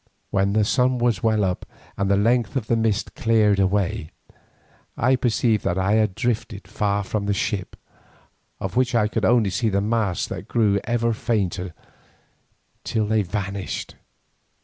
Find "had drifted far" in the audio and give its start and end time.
5.93-7.03